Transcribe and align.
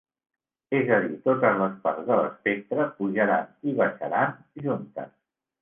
És 0.77 0.87
a 0.95 0.97
dir, 1.03 1.11
totes 1.27 1.59
les 1.59 1.75
parts 1.83 2.09
de 2.09 2.17
l'espectre 2.21 2.89
pujaran 2.97 3.47
i 3.73 3.77
baixaran 3.83 4.37
juntes. 4.65 5.17